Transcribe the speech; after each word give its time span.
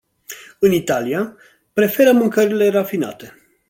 În 0.59 0.71
Italia, 0.71 1.37
preferă 1.73 2.11
mâncărurile 2.11 2.69
rafinate. 2.69 3.37